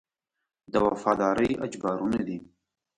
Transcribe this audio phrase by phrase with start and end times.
[0.71, 2.37] د وفادارۍ اجبارونه دي.